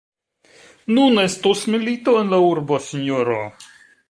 Nun 0.95 1.19
estos 1.25 1.61
milito 1.75 2.17
en 2.23 2.33
la 2.35 2.41
urbo, 2.47 2.81
sinjoro! 2.91 3.41